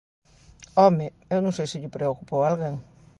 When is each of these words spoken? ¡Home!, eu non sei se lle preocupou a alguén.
¡Home!, 0.81 1.07
eu 1.33 1.39
non 1.41 1.55
sei 1.57 1.65
se 1.69 1.79
lle 1.81 1.95
preocupou 1.95 2.39
a 2.41 2.47
alguén. 2.49 2.75